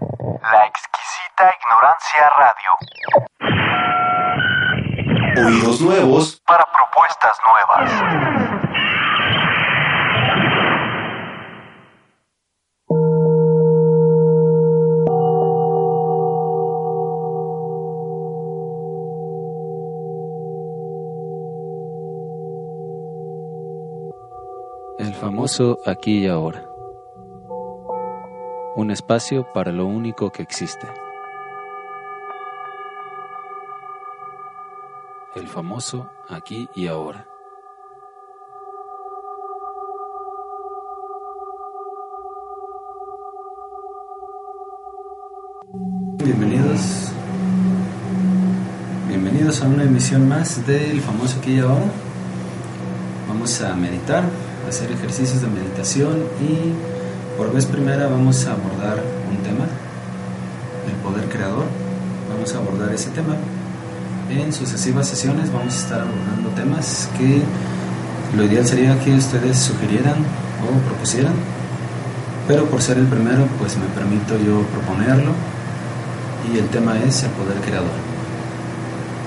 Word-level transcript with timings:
La 0.00 0.66
exquisita 0.66 1.52
ignorancia 1.60 2.30
radio. 2.30 2.70
Oídos 5.46 5.80
nuevos 5.80 6.40
Para 6.46 6.66
propuestas 6.72 7.36
nuevas. 7.46 7.90
El 24.98 25.14
famoso 25.14 25.78
aquí 25.86 26.24
y 26.24 26.28
ahora. 26.28 26.73
Un 28.76 28.90
espacio 28.90 29.52
para 29.52 29.70
lo 29.70 29.86
único 29.86 30.32
que 30.32 30.42
existe. 30.42 30.88
El 35.36 35.46
famoso 35.46 36.10
aquí 36.28 36.68
y 36.74 36.88
ahora. 36.88 37.28
Bienvenidos. 46.24 47.12
Bienvenidos 49.06 49.62
a 49.62 49.68
una 49.68 49.84
emisión 49.84 50.28
más 50.28 50.66
del 50.66 51.00
famoso 51.00 51.38
aquí 51.38 51.52
y 51.52 51.60
ahora. 51.60 51.84
Vamos 53.28 53.62
a 53.62 53.72
meditar, 53.76 54.24
hacer 54.68 54.90
ejercicios 54.90 55.42
de 55.42 55.46
meditación 55.46 56.24
y 56.40 56.93
por 57.36 57.52
vez 57.52 57.66
primera 57.66 58.06
vamos 58.06 58.46
a 58.46 58.52
abordar 58.52 59.02
un 59.28 59.36
tema, 59.38 59.66
el 60.86 60.94
poder 61.02 61.28
creador. 61.28 61.64
Vamos 62.32 62.54
a 62.54 62.58
abordar 62.58 62.92
ese 62.92 63.10
tema. 63.10 63.34
En 64.30 64.52
sucesivas 64.52 65.08
sesiones 65.08 65.52
vamos 65.52 65.74
a 65.74 65.78
estar 65.78 66.00
abordando 66.00 66.48
temas 66.50 67.08
que 67.18 67.42
lo 68.36 68.44
ideal 68.44 68.66
sería 68.66 68.98
que 69.00 69.14
ustedes 69.14 69.58
sugirieran 69.58 70.16
o 70.62 70.88
propusieran, 70.88 71.34
pero 72.48 72.66
por 72.66 72.80
ser 72.82 72.98
el 72.98 73.06
primero 73.06 73.46
pues 73.58 73.76
me 73.76 73.86
permito 73.86 74.36
yo 74.38 74.62
proponerlo 74.68 75.32
y 76.52 76.58
el 76.58 76.68
tema 76.68 76.96
es 77.06 77.22
el 77.24 77.30
poder 77.30 77.56
creador. 77.60 77.90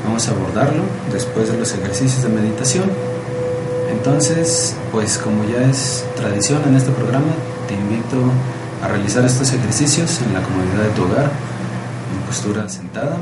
Vamos 0.06 0.28
a 0.28 0.32
abordarlo 0.32 0.84
después 1.12 1.52
de 1.52 1.58
los 1.58 1.74
ejercicios 1.74 2.24
de 2.24 2.30
meditación. 2.30 2.90
Entonces, 3.92 4.76
pues 4.92 5.18
como 5.18 5.44
ya 5.46 5.70
es 5.70 6.06
tradición 6.16 6.62
en 6.68 6.76
este 6.76 6.92
programa, 6.92 7.32
te 7.68 7.74
invito 7.74 8.18
a 8.82 8.88
realizar 8.88 9.26
estos 9.26 9.52
ejercicios 9.52 10.22
en 10.22 10.34
la 10.34 10.42
comodidad 10.42 10.84
de 10.84 10.90
tu 10.92 11.04
hogar, 11.04 11.30
en 12.14 12.22
postura 12.26 12.68
sentada, 12.70 13.18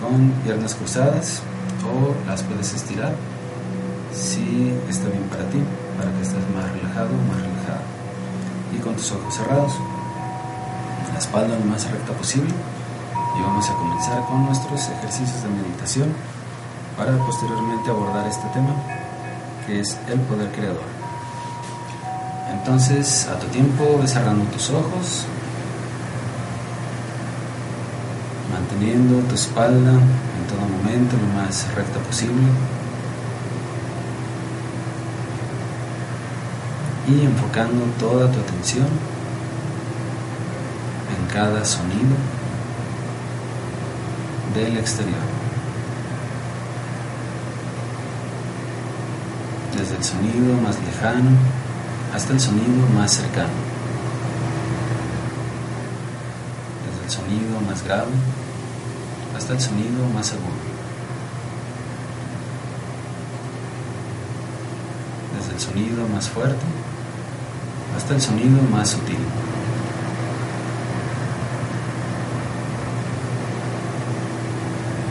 con 0.00 0.30
piernas 0.44 0.74
cruzadas 0.74 1.40
o 1.82 2.14
las 2.28 2.42
puedes 2.42 2.74
estirar 2.74 3.12
si 4.12 4.72
está 4.88 5.08
bien 5.08 5.24
para 5.24 5.44
ti, 5.48 5.58
para 5.98 6.10
que 6.12 6.22
estés 6.22 6.44
más 6.54 6.70
relajado 6.70 7.10
más 7.28 7.40
relajada. 7.40 7.82
Y 8.76 8.78
con 8.78 8.94
tus 8.94 9.12
ojos 9.12 9.34
cerrados 9.34 9.72
la 11.12 11.18
espalda 11.18 11.56
lo 11.58 11.64
más 11.64 11.90
recta 11.90 12.12
posible 12.12 12.50
y 13.38 13.40
vamos 13.40 13.68
a 13.70 13.74
comenzar 13.74 14.24
con 14.26 14.46
nuestros 14.46 14.88
ejercicios 14.88 15.42
de 15.42 15.48
meditación 15.48 16.12
para 16.96 17.16
posteriormente 17.18 17.90
abordar 17.90 18.26
este 18.26 18.46
tema 18.48 18.74
que 19.66 19.80
es 19.80 19.96
el 20.08 20.20
poder 20.20 20.50
creador. 20.52 21.03
Entonces, 22.58 23.28
a 23.28 23.38
tu 23.38 23.46
tiempo, 23.48 23.98
ve 24.00 24.06
cerrando 24.06 24.44
tus 24.46 24.70
ojos, 24.70 25.26
manteniendo 28.50 29.18
tu 29.28 29.34
espalda 29.34 29.90
en 29.90 30.46
todo 30.48 30.60
momento 30.60 31.16
lo 31.16 31.42
más 31.42 31.66
recta 31.74 31.98
posible 31.98 32.46
y 37.06 37.26
enfocando 37.26 37.84
toda 37.98 38.30
tu 38.30 38.38
atención 38.40 38.86
en 41.14 41.34
cada 41.34 41.64
sonido 41.64 42.16
del 44.54 44.78
exterior. 44.78 45.18
Desde 49.76 49.96
el 49.96 50.04
sonido 50.04 50.54
más 50.62 50.76
lejano 50.80 51.30
hasta 52.14 52.32
el 52.32 52.38
sonido 52.38 52.86
más 52.94 53.10
cercano. 53.10 53.48
Desde 56.86 57.04
el 57.04 57.10
sonido 57.10 57.60
más 57.68 57.82
grave 57.84 58.12
hasta 59.36 59.54
el 59.54 59.60
sonido 59.60 60.06
más 60.14 60.32
agudo. 60.32 60.44
Desde 65.36 65.54
el 65.54 65.60
sonido 65.60 66.08
más 66.08 66.28
fuerte 66.28 66.64
hasta 67.96 68.14
el 68.14 68.20
sonido 68.20 68.62
más 68.70 68.90
sutil. 68.90 69.18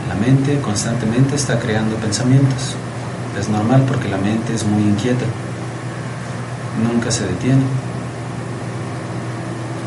La 0.08 0.14
mente 0.14 0.58
constantemente 0.62 1.36
está 1.36 1.58
creando 1.58 1.96
pensamientos. 1.96 2.76
Es 3.38 3.50
normal 3.50 3.84
porque 3.86 4.08
la 4.08 4.16
mente 4.16 4.54
es 4.54 4.64
muy 4.64 4.82
inquieta. 4.84 5.26
Nunca 6.82 7.10
se 7.10 7.26
detiene. 7.26 7.62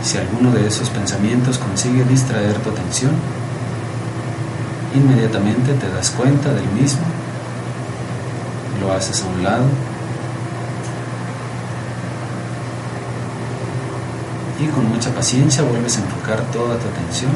Si 0.03 0.17
alguno 0.17 0.51
de 0.51 0.67
esos 0.67 0.89
pensamientos 0.89 1.57
consigue 1.57 2.03
distraer 2.05 2.55
tu 2.59 2.69
atención, 2.69 3.11
inmediatamente 4.95 5.73
te 5.73 5.89
das 5.89 6.11
cuenta 6.11 6.53
del 6.53 6.67
mismo, 6.69 7.01
lo 8.79 8.93
haces 8.93 9.21
a 9.21 9.27
un 9.27 9.43
lado 9.43 9.65
y 14.59 14.65
con 14.67 14.89
mucha 14.89 15.11
paciencia 15.11 15.63
vuelves 15.63 15.97
a 15.97 16.01
enfocar 16.01 16.41
toda 16.51 16.77
tu 16.77 16.87
atención 16.87 17.31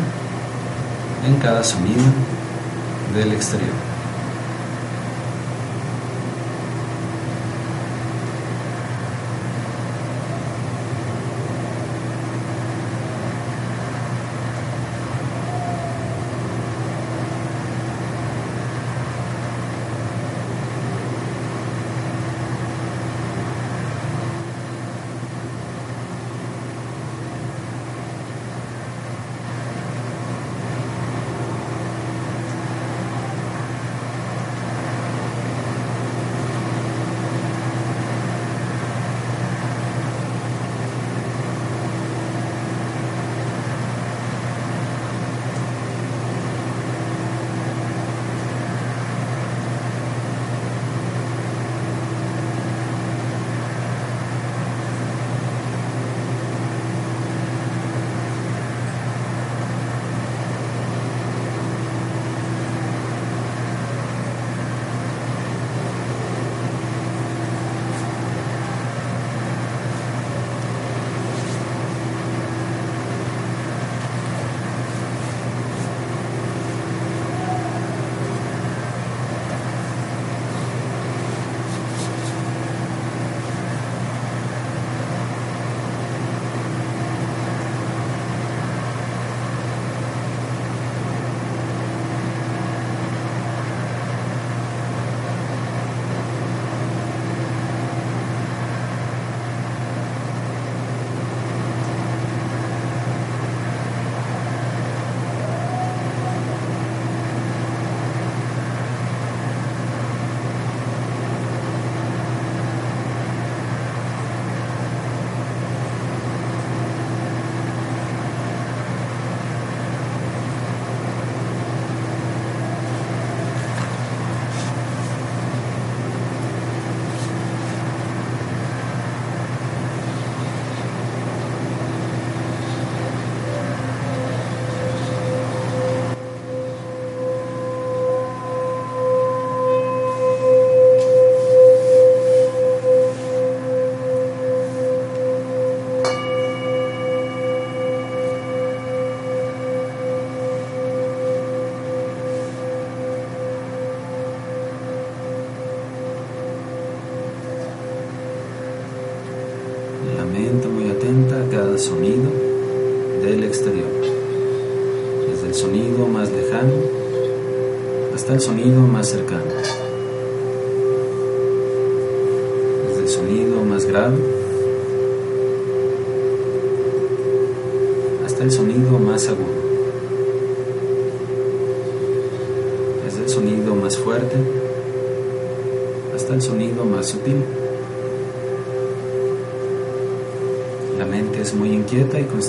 en 1.28 1.36
cada 1.38 1.64
sonido 1.64 2.04
del 3.14 3.34
exterior. 3.34 3.91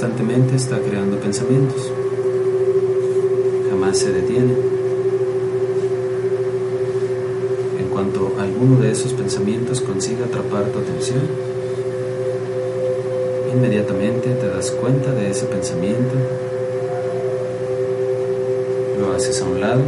constantemente 0.02 0.56
está 0.56 0.80
creando 0.80 1.16
pensamientos. 1.18 1.92
Jamás 3.70 3.96
se 3.96 4.12
detiene. 4.12 4.52
En 7.78 7.86
cuanto 7.88 8.32
alguno 8.36 8.80
de 8.80 8.90
esos 8.90 9.12
pensamientos 9.12 9.80
consiga 9.80 10.24
atrapar 10.24 10.64
tu 10.72 10.80
atención, 10.80 11.20
inmediatamente 13.54 14.30
te 14.30 14.48
das 14.48 14.72
cuenta 14.72 15.12
de 15.12 15.30
ese 15.30 15.46
pensamiento, 15.46 16.14
lo 18.98 19.12
haces 19.12 19.40
a 19.40 19.44
un 19.44 19.60
lado 19.60 19.82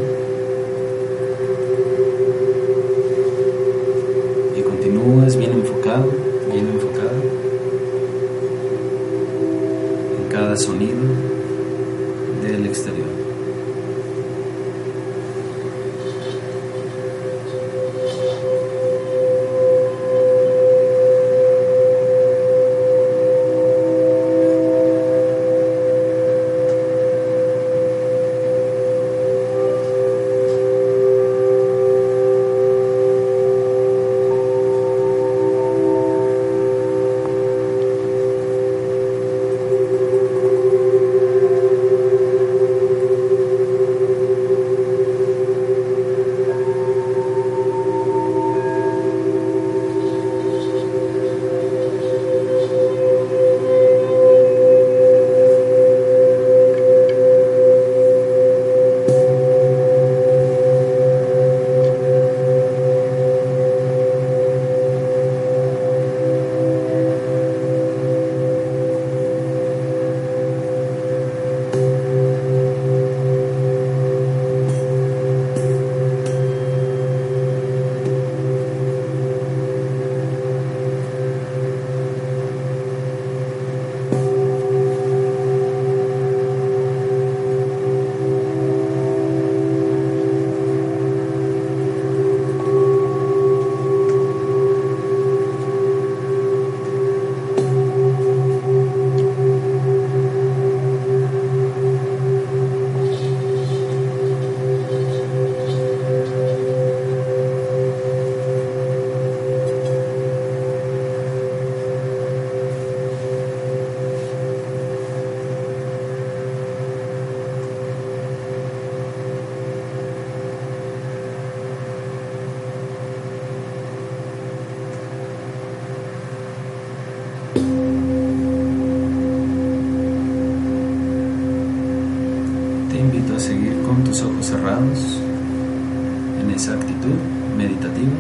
en 136.41 136.51
esa 136.55 136.73
actitud 136.75 137.17
meditativa, 137.57 138.13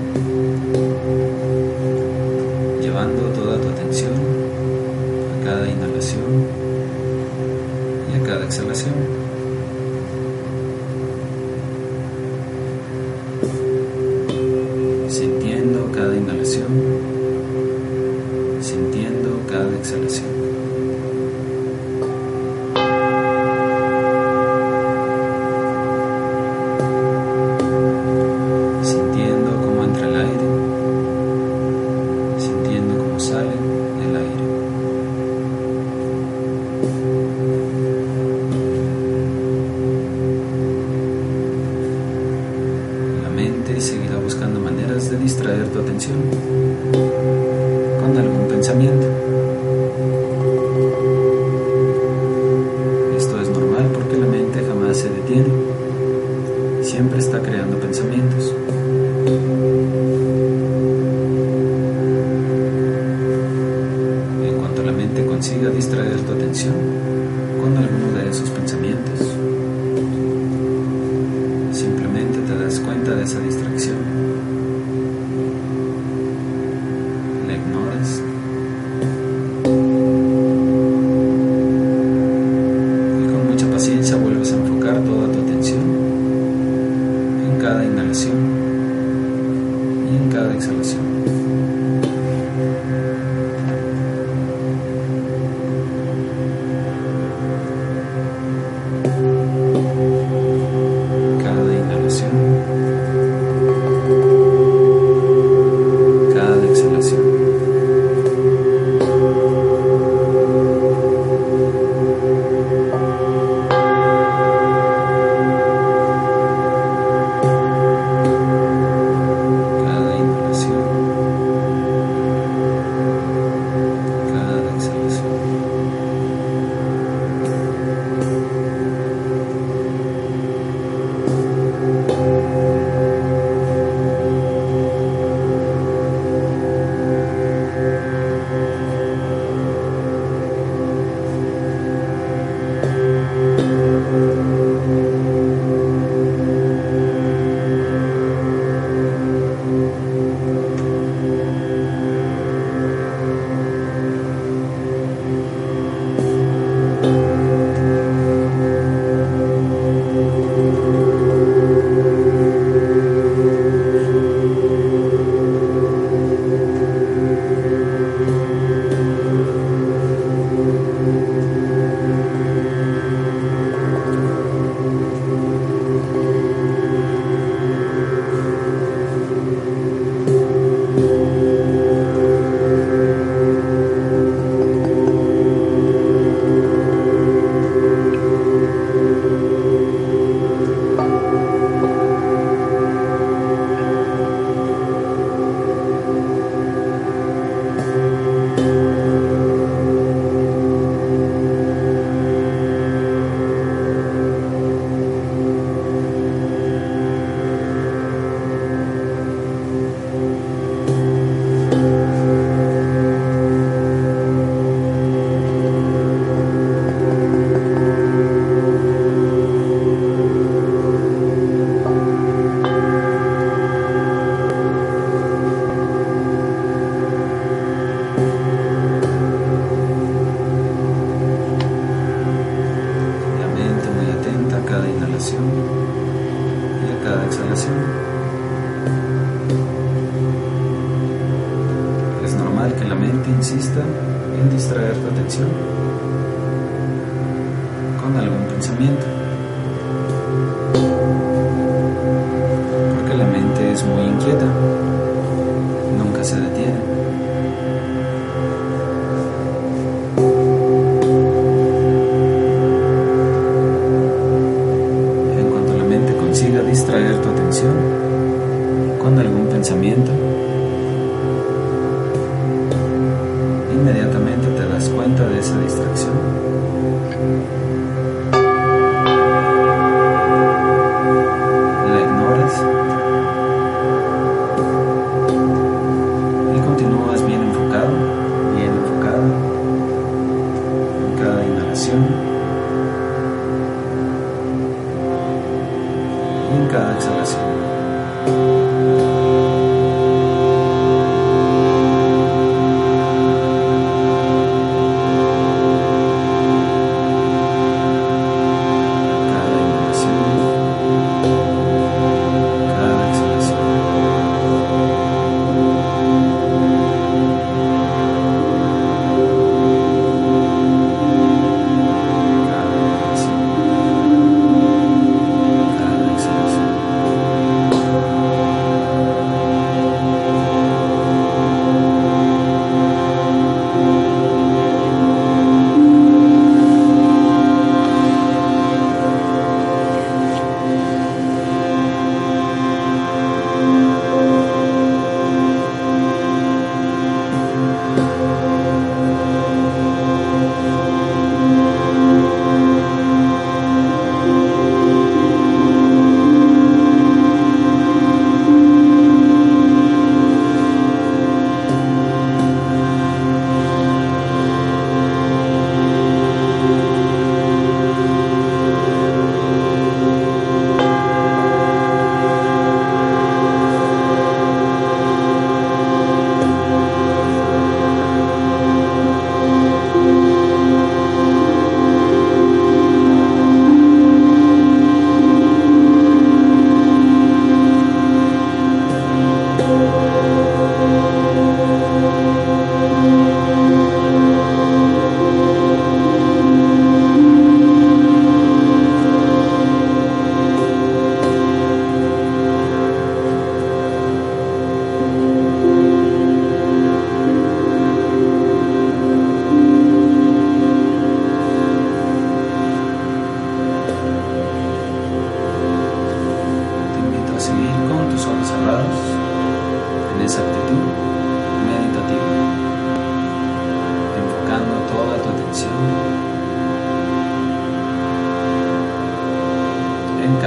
llevando 2.80 3.22
toda 3.34 3.60
tu 3.60 3.68
atención 3.68 4.12
a 5.40 5.44
cada 5.44 5.68
inhalación 5.68 6.46
y 8.12 8.16
a 8.16 8.26
cada 8.26 8.44
exhalación. 8.44 9.23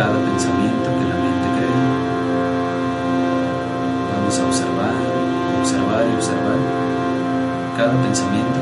cada 0.08 0.24
pensamiento 0.24 0.88
que 0.98 1.04
la 1.04 1.18
mente 1.20 1.48
cree. 1.58 1.84
Vamos 4.14 4.40
a 4.40 4.46
observar, 4.48 4.96
observar 5.60 6.04
y 6.10 6.16
observar 6.16 6.60
cada 7.76 8.02
pensamiento 8.04 8.57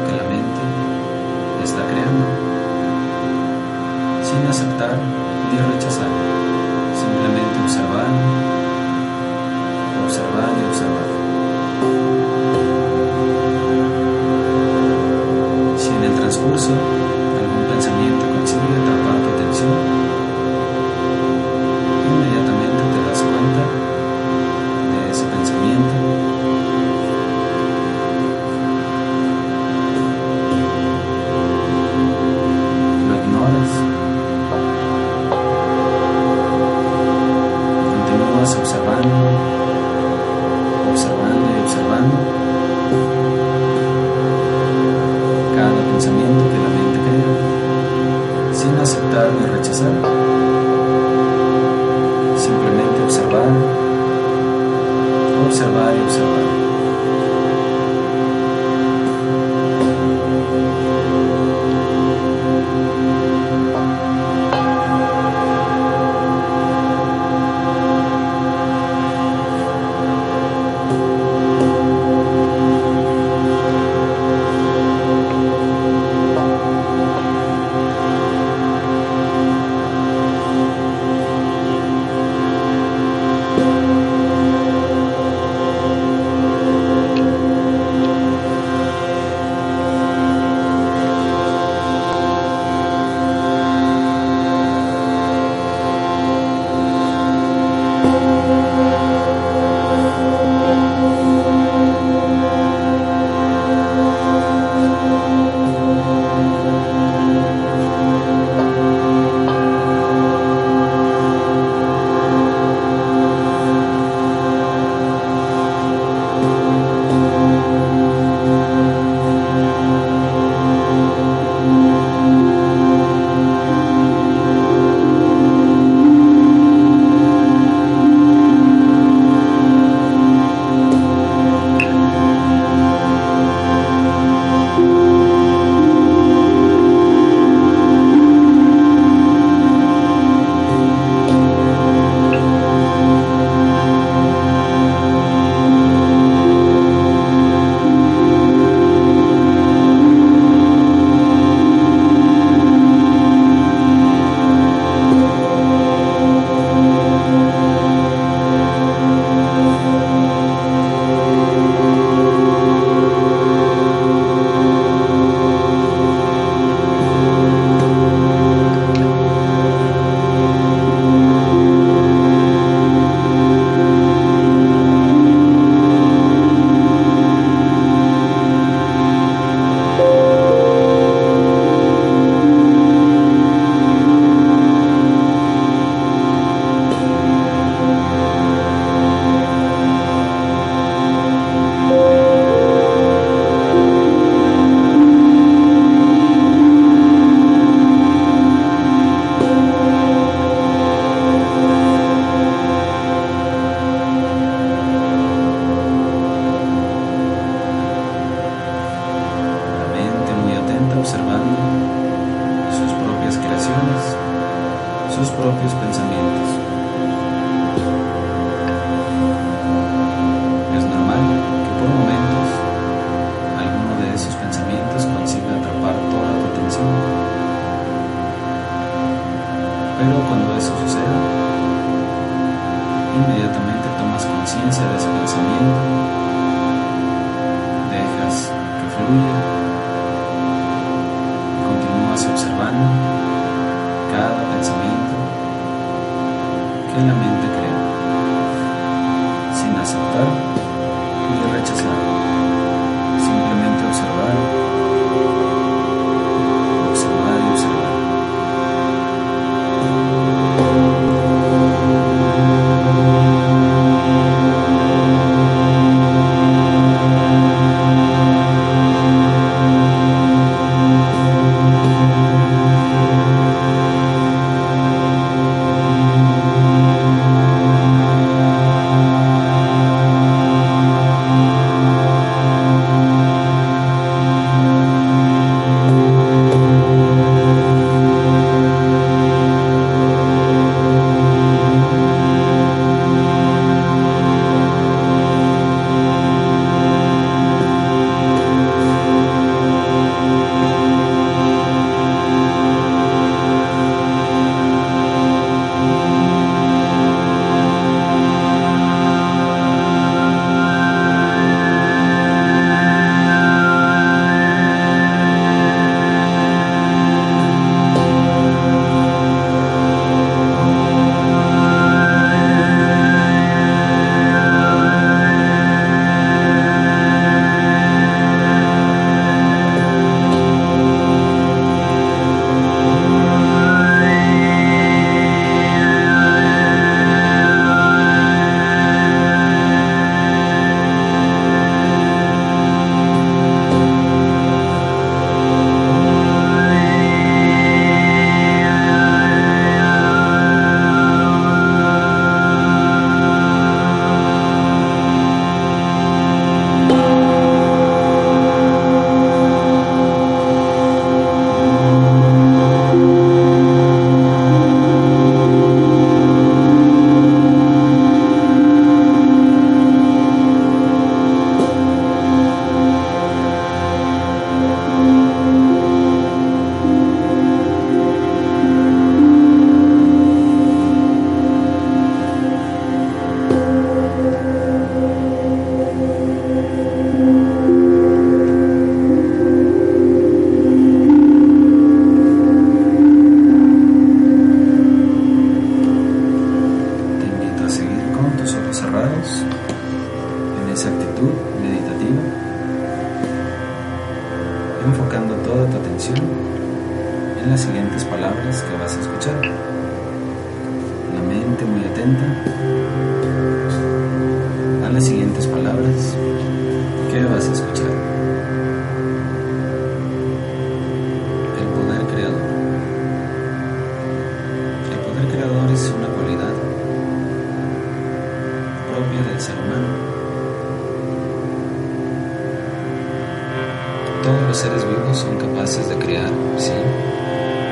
los 434.56 434.62
seres 434.62 434.88
vivos 434.88 435.18
son 435.18 435.36
capaces 435.36 435.90
de 435.90 435.98
crear, 435.98 436.30
sí, 436.58 436.72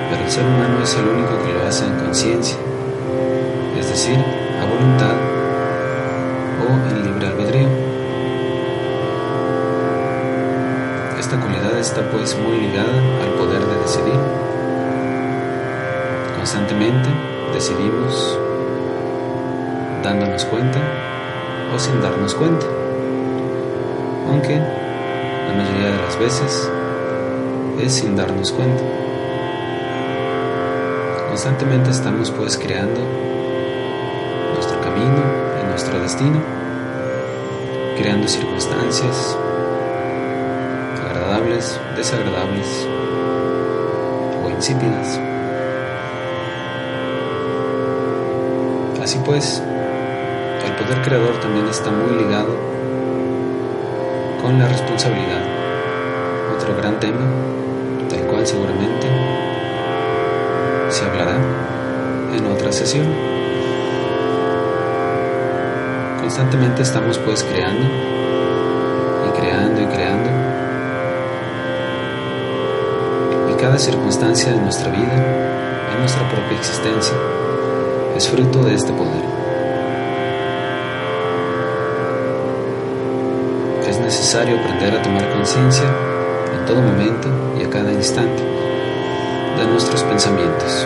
pero 0.10 0.22
el 0.22 0.30
ser 0.30 0.44
humano 0.44 0.84
es 0.84 0.94
el 0.98 1.08
único 1.08 1.42
que 1.42 1.54
lo 1.54 1.66
hace 1.66 1.86
en 1.86 1.96
conciencia, 1.98 2.58
es 3.80 3.88
decir, 3.88 4.18
a 4.18 4.66
voluntad 4.66 5.16
o 6.60 6.90
en 6.90 7.04
libre 7.06 7.28
albedrío. 7.28 7.70
Esta 11.18 11.40
cualidad 11.40 11.80
está 11.80 12.02
pues 12.12 12.38
muy 12.38 12.58
ligada 12.58 12.92
al 13.24 13.30
poder 13.36 13.62
de 13.62 13.80
decidir. 13.82 14.20
Constantemente 16.36 17.08
decidimos 17.54 18.38
dándonos 20.04 20.44
cuenta 20.44 20.80
o 21.74 21.80
sin 21.80 22.02
darnos 22.02 22.36
cuenta. 22.36 22.66
Aunque 24.28 24.83
la 25.54 25.64
mayoría 25.64 25.92
de 25.92 26.02
las 26.02 26.20
veces 26.20 26.70
es 27.80 27.94
sin 27.94 28.16
darnos 28.16 28.52
cuenta. 28.52 28.84
Constantemente 31.30 31.92
estamos 31.92 32.32
pues 32.32 32.58
creando 32.58 33.00
nuestro 34.54 34.80
camino 34.82 35.22
y 35.62 35.68
nuestro 35.68 36.00
destino, 36.00 36.42
creando 37.98 38.28
circunstancias 38.28 39.38
agradables, 41.06 41.80
desagradables 41.98 42.88
o 44.44 44.50
insípidas. 44.50 45.20
Así 49.02 49.20
pues, 49.26 49.62
el 50.66 50.76
poder 50.76 51.02
creador 51.04 51.40
también 51.42 51.68
está 51.68 51.92
muy 51.92 52.24
ligado 52.24 52.74
con 54.44 54.60
la 54.60 54.68
responsabilidad, 54.68 55.42
otro 56.58 56.76
gran 56.76 57.00
tema 57.00 57.26
del 58.10 58.28
cual 58.28 58.46
seguramente 58.46 59.08
se 60.90 61.06
hablará 61.06 61.38
en 62.36 62.46
otra 62.48 62.70
sesión. 62.74 63.08
Constantemente 66.20 66.82
estamos 66.82 67.18
pues 67.20 67.42
creando 67.42 67.88
y 69.30 69.40
creando 69.40 69.82
y 69.82 69.86
creando 69.86 70.30
y 73.50 73.54
cada 73.62 73.80
circunstancia 73.80 74.52
de 74.52 74.60
nuestra 74.60 74.92
vida, 74.92 75.16
en 75.94 76.00
nuestra 76.00 76.30
propia 76.30 76.58
existencia, 76.58 77.16
es 78.18 78.28
fruto 78.28 78.62
de 78.66 78.76
este 78.76 78.92
poder. 78.92 79.43
Necesario 84.04 84.60
aprender 84.60 84.94
a 84.94 85.02
tomar 85.02 85.30
conciencia 85.32 85.86
en 86.54 86.66
todo 86.66 86.82
momento 86.82 87.30
y 87.58 87.64
a 87.64 87.70
cada 87.70 87.92
instante 87.92 88.44
de 88.44 89.66
nuestros 89.66 90.04
pensamientos. 90.04 90.86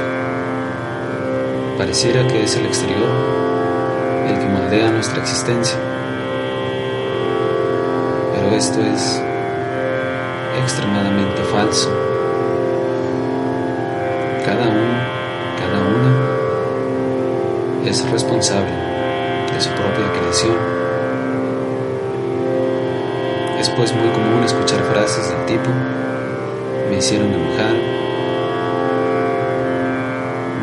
Pareciera 1.78 2.28
que 2.28 2.44
es 2.44 2.56
el 2.56 2.68
exterior 2.68 3.10
el 4.28 4.38
que 4.40 4.46
moldea 4.46 4.92
nuestra 4.92 5.20
existencia, 5.22 5.78
pero 8.36 8.56
esto 8.56 8.82
es 8.82 9.22
extremadamente 10.62 11.42
falso. 11.44 11.90
Cada 14.46 14.68
uno, 14.68 14.98
cada 15.58 15.80
una 15.80 16.12
es 17.90 18.12
responsable 18.12 18.72
de 19.54 19.62
su 19.62 19.70
propia 19.70 20.12
creación. 20.20 20.77
Es 23.78 23.92
pues 23.92 23.94
muy 23.94 24.10
común 24.10 24.44
escuchar 24.44 24.82
frases 24.92 25.30
del 25.30 25.46
tipo, 25.46 25.70
me 26.90 26.98
hicieron 26.98 27.32
enojar, 27.32 27.76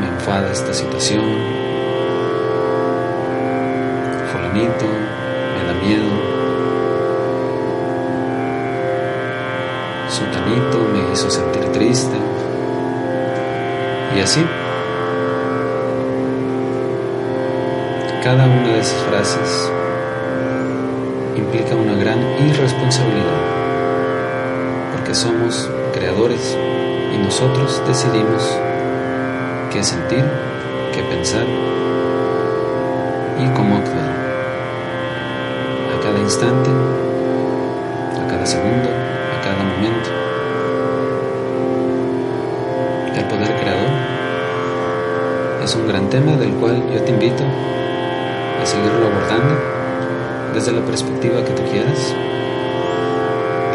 me 0.01 0.09
enfada 0.09 0.51
esta 0.51 0.75
situación, 0.75 1.23
fulanito, 4.33 4.87
me 5.55 5.65
da 5.65 5.75
miedo, 5.81 6.11
sultanito 10.11 10.79
me 10.93 11.13
hizo 11.13 11.31
sentir 11.31 11.71
triste, 11.71 12.17
y 14.17 14.21
así. 14.23 14.45
Cada 18.25 18.45
una 18.45 18.73
de 18.73 18.81
esas 18.81 19.01
frases 19.05 19.74
implica 21.55 21.77
una 21.77 21.95
gran 21.95 22.19
irresponsabilidad, 22.49 23.41
porque 24.93 25.15
somos 25.15 25.71
creadores 25.93 26.59
y 27.15 27.19
nosotros 27.19 27.81
decidimos 27.87 28.43
qué 29.73 29.81
sentir, 29.85 30.25
qué 30.93 31.03
pensar 31.05 31.47
y 33.39 33.47
cómo 33.55 33.77
actuar. 33.77 34.11
A 35.97 36.01
cada 36.03 36.19
instante, 36.19 36.71
a 38.21 38.27
cada 38.29 38.47
segundo, 38.47 38.89
a 38.89 39.41
cada 39.45 39.63
momento. 39.63 40.11
El 43.17 43.25
poder 43.27 43.55
creador 43.61 43.91
es 45.63 45.75
un 45.77 45.87
gran 45.87 46.11
tema 46.11 46.33
del 46.33 46.51
cual 46.55 46.83
yo 46.93 47.01
te 47.01 47.13
invito 47.13 47.45
a 48.61 48.67
seguirlo 48.67 49.07
abordando 49.07 49.64
desde 50.65 50.81
la 50.81 50.87
perspectiva 50.87 51.45
que 51.45 51.53
tú 51.53 51.63
quieras. 51.71 52.17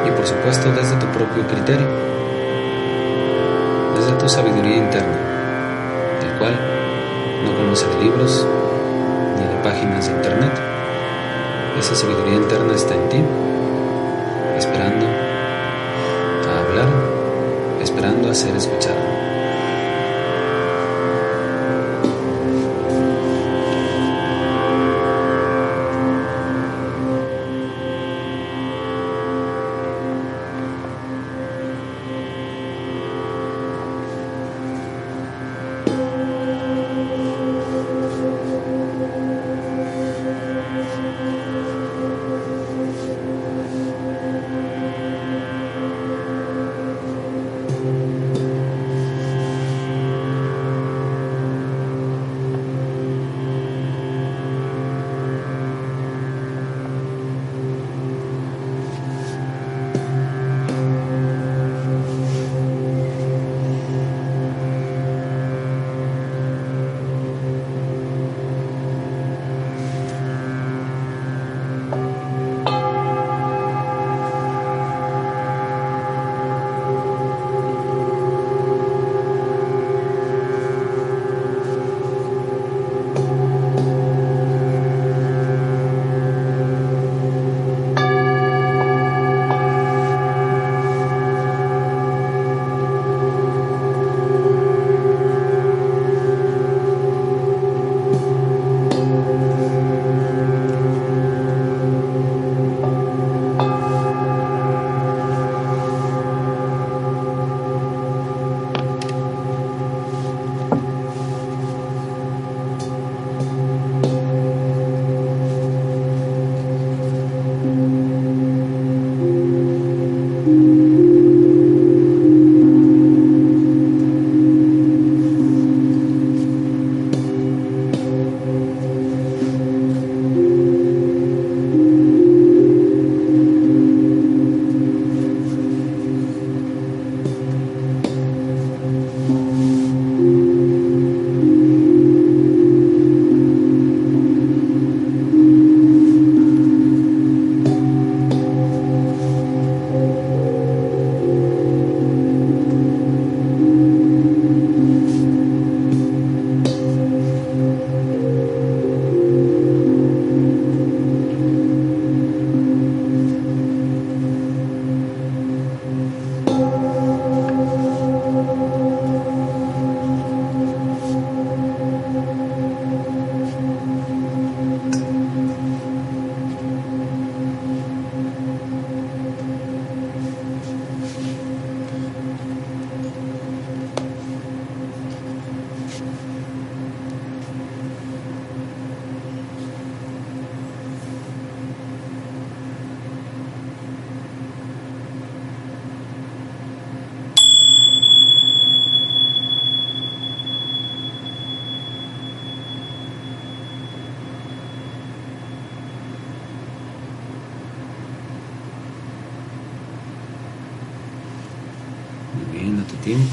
Y 0.07 0.09
por 0.09 0.25
supuesto 0.25 0.71
desde 0.71 0.95
tu 0.95 1.05
propio 1.11 1.45
criterio, 1.45 1.85
desde 3.95 4.11
tu 4.13 4.27
sabiduría 4.27 4.77
interna, 4.77 5.19
el 6.23 6.39
cual 6.39 6.55
no 7.45 7.55
conoce 7.55 7.85
de 7.89 8.03
libros 8.05 8.43
ni 9.37 9.43
de 9.45 9.63
páginas 9.63 10.07
de 10.07 10.13
internet. 10.13 10.51
Esa 11.77 11.93
sabiduría 11.93 12.37
interna 12.37 12.73
está 12.73 12.95
en 12.95 13.09
ti, 13.09 13.23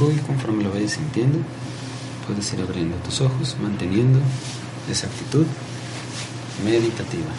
y 0.04 0.18
conforme 0.26 0.62
lo 0.62 0.70
vayas 0.70 0.92
sintiendo, 0.92 1.38
puedes 2.26 2.52
ir 2.52 2.61
abriendo 2.61 2.96
tus 2.98 3.22
ojos, 3.22 3.56
manteniendo 3.62 4.18
esa 4.90 5.06
actitud 5.06 5.46
meditativa. 6.64 7.30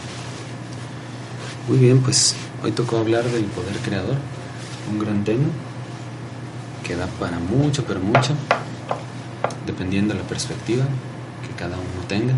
Muy 1.68 1.78
bien, 1.78 2.02
pues 2.02 2.36
hoy 2.64 2.72
tocó 2.72 2.98
hablar 2.98 3.26
del 3.26 3.44
poder 3.46 3.76
creador, 3.86 4.18
un 4.92 4.98
gran 4.98 5.24
tema 5.24 5.46
que 6.84 6.96
da 6.96 7.06
para 7.06 7.38
mucho, 7.38 7.84
pero 7.86 8.00
mucho, 8.00 8.34
dependiendo 9.68 10.16
de 10.16 10.22
la 10.22 10.28
perspectiva 10.28 10.86
que 11.48 11.56
cada 11.56 11.76
uno 11.76 12.08
tenga. 12.08 12.34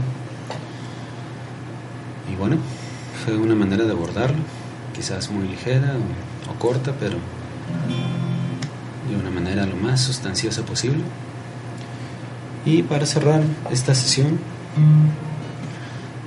Y 2.29 2.35
bueno, 2.35 2.57
fue 3.23 3.37
una 3.37 3.55
manera 3.55 3.85
de 3.85 3.91
abordarlo, 3.91 4.43
quizás 4.93 5.31
muy 5.31 5.47
ligera 5.47 5.93
o 6.53 6.59
corta, 6.59 6.93
pero 6.99 7.17
de 9.09 9.15
una 9.15 9.29
manera 9.29 9.65
lo 9.65 9.75
más 9.75 10.01
sustanciosa 10.01 10.63
posible. 10.63 11.03
Y 12.65 12.83
para 12.83 13.05
cerrar 13.05 13.41
esta 13.71 13.95
sesión, 13.95 14.39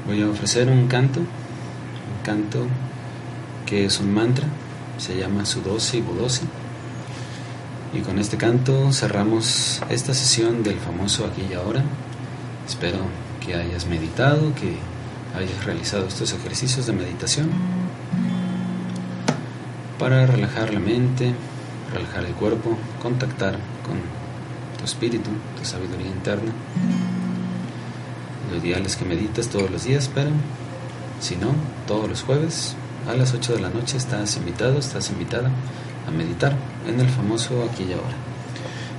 voy 0.07 0.23
a 0.23 0.29
ofrecer 0.29 0.69
un 0.69 0.89
canto, 0.89 1.21
un 1.21 2.25
canto 2.25 2.67
que 3.67 3.85
es 3.85 4.01
un 4.01 4.13
mantra, 4.13 4.47
se 4.99 5.17
llama 5.17 5.45
Sudosi 5.45 6.01
Budosi. 6.01 6.43
Y 7.95 8.01
con 8.01 8.19
este 8.19 8.37
canto 8.37 8.93
cerramos 8.93 9.83
esta 9.91 10.15
sesión 10.15 10.63
del 10.63 10.79
famoso 10.79 11.27
aquí 11.27 11.43
y 11.51 11.55
ahora. 11.55 11.83
Espero 12.67 12.99
que 13.45 13.55
hayas 13.55 13.87
meditado, 13.87 14.55
que 14.55 14.77
hayas 15.39 15.65
realizado 15.65 16.07
estos 16.07 16.33
ejercicios 16.33 16.87
de 16.87 16.93
meditación 16.93 17.51
para 19.99 20.27
relajar 20.27 20.75
la 20.75 20.81
mente, 20.81 21.35
relajar 21.93 22.25
el 22.25 22.35
cuerpo, 22.35 22.77
contactar 23.01 23.55
con 23.87 23.99
tu 24.79 24.85
espíritu, 24.85 25.31
tu 25.59 25.65
sabiduría 25.65 26.09
interna. 26.09 26.53
Lo 28.51 28.57
ideal 28.59 28.85
es 28.85 28.97
que 28.97 29.05
medites 29.05 29.49
todos 29.49 29.71
los 29.71 29.85
días, 29.85 30.11
pero 30.15 30.31
si 31.21 31.37
no, 31.37 31.55
todos 31.87 32.09
los 32.09 32.23
jueves 32.23 32.75
a 33.09 33.15
las 33.15 33.35
8 33.35 33.55
de 33.55 33.61
la 33.61 33.71
noche 33.71 33.97
estás 33.97 34.37
invitado, 34.37 34.79
estás 34.79 35.11
invitada 35.11 35.51
a 36.07 36.11
meditar 36.11 36.57
en 36.87 37.01
el 37.01 37.09
famoso 37.09 37.67
aquí 37.71 37.85
y 37.85 37.93
ahora. 37.93 38.17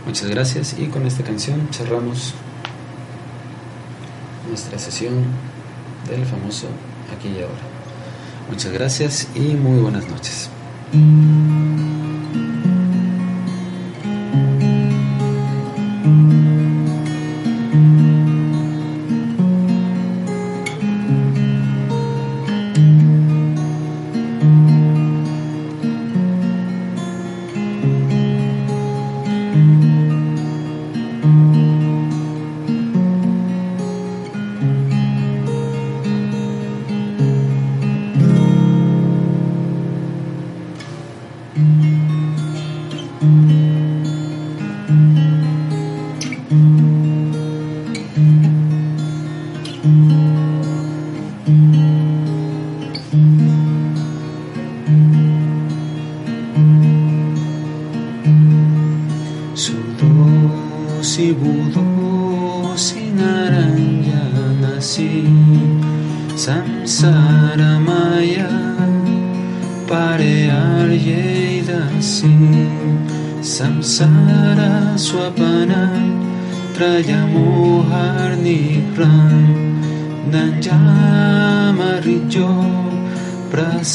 Muchas 0.06 0.30
gracias 0.30 0.76
y 0.78 0.88
con 0.88 1.06
esta 1.06 1.24
canción 1.24 1.68
cerramos 1.72 2.34
nuestra 4.48 4.78
sesión 4.78 5.24
del 6.10 6.26
famoso 6.26 6.68
aquí 7.18 7.30
y 7.30 7.42
ahora. 7.42 7.62
Muchas 8.50 8.72
gracias 8.72 9.28
y 9.36 9.56
muy 9.56 9.80
buenas 9.80 10.08
noches. 10.08 10.50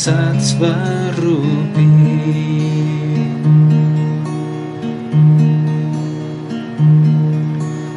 Prasad 0.08 0.40
svarupi 0.40 1.84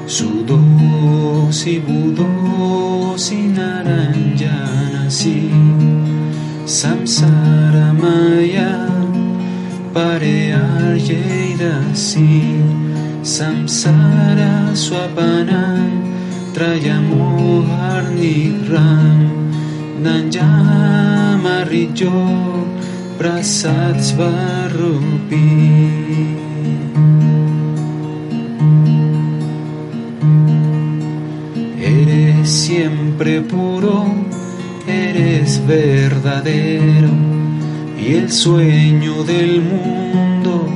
Sudosi 0.08 1.80
budosi 1.80 3.48
naranjanasi 3.56 5.52
Samsara 6.68 7.96
maya 7.96 8.92
parearyedasi 9.96 12.60
Samsara 13.24 14.76
swapanam 14.76 16.04
trayamohar 16.52 18.04
prasad 23.22 24.00
svarupi 24.02 25.50
Eres 31.80 32.50
siempre 32.50 33.42
puro, 33.42 34.06
eres 34.88 35.62
verdadero 35.68 37.10
y 38.00 38.16
el 38.16 38.32
sueño 38.32 39.24
del 39.24 39.62
mundo 39.62 40.68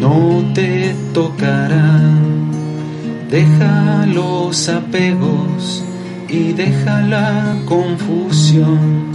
no 0.00 0.52
te 0.52 0.94
tocará. 1.12 2.00
Deja 3.30 4.06
los 4.06 4.68
apegos 4.68 5.85
y 6.28 6.52
deja 6.52 7.02
la 7.02 7.56
confusión 7.64 9.12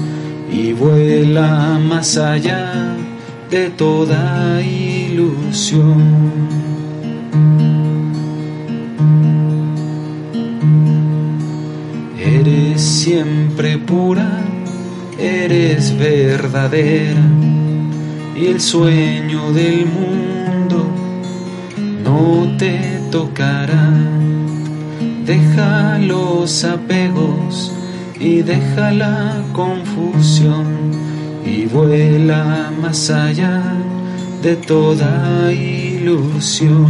y 0.51 0.73
vuela 0.73 1.79
más 1.79 2.17
allá 2.17 2.95
de 3.49 3.69
toda 3.69 4.61
ilusión. 4.61 6.01
Eres 12.17 12.81
siempre 12.81 13.77
pura, 13.77 14.41
eres 15.19 15.97
verdadera 15.97 17.21
y 18.35 18.45
el 18.47 18.61
sueño 18.61 19.51
del 19.51 19.85
mundo 19.85 20.85
no 22.03 22.57
te 22.57 22.99
tocará. 23.11 23.89
Deja 25.31 25.97
los 25.97 26.65
apegos 26.65 27.71
y 28.19 28.41
deja 28.41 28.91
la 28.91 29.41
confusión 29.53 30.91
y 31.45 31.67
vuela 31.67 32.69
más 32.81 33.09
allá 33.09 33.61
de 34.43 34.57
toda 34.57 35.49
ilusión. 35.53 36.81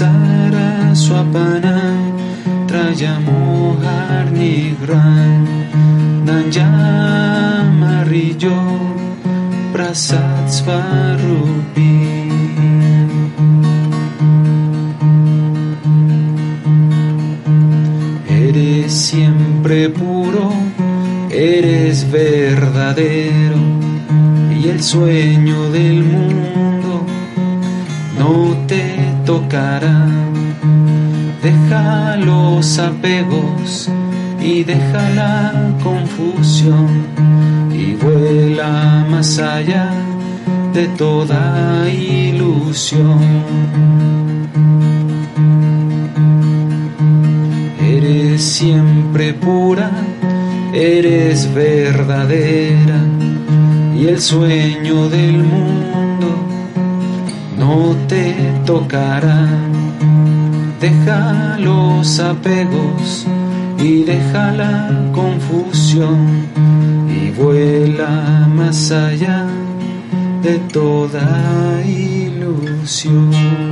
Sara 0.00 0.96
Swapana 0.96 1.76
Trayamohar 2.66 4.32
Nigran 4.32 5.44
Danjam 6.24 7.84
Amarillo 7.84 8.60
Prasad 9.74 10.48
Svarupi. 10.48 12.00
Eres 18.26 18.92
siempre 18.94 19.90
puro, 19.90 20.48
eres 21.30 22.10
verdadero 22.10 23.60
y 24.58 24.66
el 24.66 24.82
sueño 24.82 25.70
del 25.70 26.04
mundo 26.04 27.04
no 28.18 28.56
te 28.66 29.09
tocará. 29.30 30.08
Deja 31.40 32.16
los 32.16 32.80
apegos 32.80 33.88
y 34.42 34.64
deja 34.64 35.02
la 35.10 35.52
confusión 35.84 36.88
y 37.72 37.94
vuela 37.94 39.06
más 39.08 39.38
allá 39.38 39.92
de 40.74 40.88
toda 41.02 41.88
ilusión. 41.88 43.20
Eres 47.94 48.42
siempre 48.42 49.32
pura, 49.32 49.90
eres 50.72 51.54
verdadera 51.54 53.00
y 53.96 54.08
el 54.08 54.20
sueño 54.20 55.08
del 55.08 55.44
mundo 55.44 56.09
no 57.60 57.94
te 58.08 58.34
tocará. 58.64 59.46
Deja 60.80 61.58
los 61.58 62.18
apegos 62.18 63.26
y 63.78 64.02
deja 64.04 64.52
la 64.52 64.74
confusión 65.12 66.48
y 67.18 67.30
vuela 67.38 68.48
más 68.54 68.90
allá 68.90 69.46
de 70.42 70.58
toda 70.72 71.82
ilusión. 71.86 73.69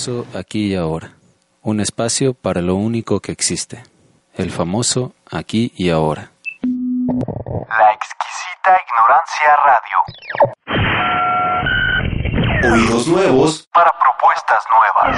Famoso 0.00 0.26
aquí 0.38 0.72
y 0.72 0.76
ahora. 0.76 1.12
Un 1.62 1.80
espacio 1.80 2.32
para 2.32 2.62
lo 2.62 2.74
único 2.74 3.20
que 3.20 3.32
existe. 3.32 3.82
El 4.34 4.50
famoso 4.50 5.12
aquí 5.30 5.72
y 5.76 5.90
ahora. 5.90 6.30
La 7.68 7.92
exquisita 7.92 8.78
ignorancia 8.86 9.56
radio. 9.66 9.98
Oídos 12.72 13.08
nuevos 13.08 13.68
Para 13.72 13.92
propuestas 13.98 14.64
nuevas. 14.72 15.16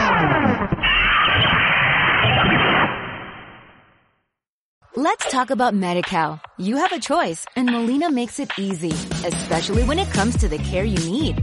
Let's 4.95 5.31
talk 5.31 5.51
about 5.51 5.75
MediCal. 5.75 6.41
You 6.59 6.77
have 6.77 6.93
a 6.93 6.99
choice 6.99 7.47
and 7.57 7.71
Molina 7.71 8.11
makes 8.11 8.41
it 8.41 8.51
easy, 8.59 8.93
especially 9.25 9.85
when 9.85 9.99
it 9.99 10.11
comes 10.13 10.37
to 10.39 10.49
the 10.49 10.59
care 10.59 10.85
you 10.85 10.99
need. 11.09 11.43